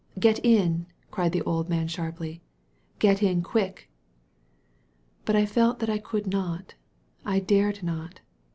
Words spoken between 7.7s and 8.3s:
not.